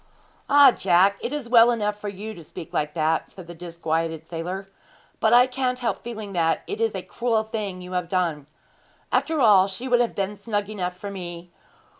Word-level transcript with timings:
'Ah, 0.49 0.71
Jack, 0.71 1.19
it 1.21 1.31
is 1.31 1.47
well 1.47 1.69
enough 1.69 1.99
for 2.01 2.09
you 2.09 2.33
to 2.33 2.43
speak 2.43 2.73
like 2.73 2.95
that,' 2.95 3.31
said 3.31 3.45
the 3.45 3.53
disquieted 3.53 4.25
sailor; 4.25 4.67
'but 5.19 5.31
I 5.31 5.45
can't 5.45 5.77
help 5.77 6.01
feeling 6.03 6.33
that 6.33 6.63
it 6.65 6.81
is 6.81 6.95
a 6.95 7.03
cruel 7.03 7.43
thing 7.43 7.83
you 7.83 7.91
have 7.91 8.09
done. 8.09 8.47
After 9.11 9.39
all, 9.39 9.67
she 9.67 9.87
would 9.87 10.01
have 10.01 10.15
been 10.15 10.35
snug 10.35 10.71
enough 10.71 10.97
for 10.97 11.11
me. 11.11 11.51